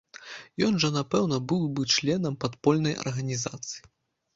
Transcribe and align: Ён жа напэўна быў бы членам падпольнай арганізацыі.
Ён 0.67 0.79
жа 0.83 0.89
напэўна 0.95 1.39
быў 1.53 1.63
бы 1.75 1.87
членам 1.99 2.33
падпольнай 2.47 3.01
арганізацыі. 3.07 3.89